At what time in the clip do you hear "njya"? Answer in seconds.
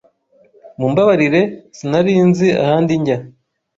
3.01-3.17